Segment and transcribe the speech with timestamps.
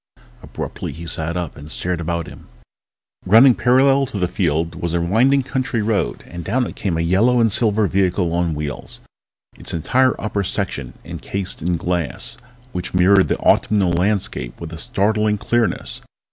[0.41, 2.47] Abruptly he sat up and stared about him.
[3.23, 7.01] Running parallel to the field was a winding country road and down it came a
[7.01, 8.99] yellow and silver vehicle on wheels,
[9.59, 12.35] its entire upper section encased in glass
[12.71, 16.01] which mirrored the autumnal landscape with a startling clearness.